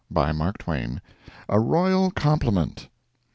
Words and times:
BY 0.09 0.31
MARK 0.31 0.57
TWAIN. 0.57 0.99
A 1.47 1.59
ROYAL 1.59 2.09
COMPLIMENT. 2.09 2.89